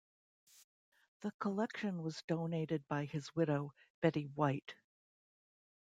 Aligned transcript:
The 1.19 1.31
collection 1.39 2.01
was 2.01 2.23
donated 2.27 2.87
by 2.87 3.05
his 3.05 3.35
widow, 3.35 3.75
Betty 4.01 4.23
White. 4.23 4.73